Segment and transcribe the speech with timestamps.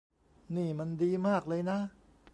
[0.55, 1.77] นี่มันดีมากเลยนะ